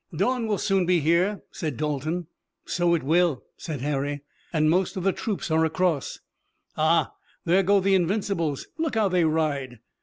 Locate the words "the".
5.03-5.11, 7.79-7.93